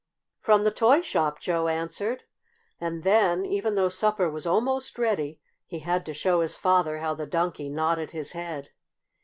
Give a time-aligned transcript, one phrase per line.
[0.39, 2.23] "From the toy shop," Joe answered,
[2.79, 7.13] and then, even though supper was almost ready, he had to show his father how
[7.13, 8.71] the Donkey nodded his head.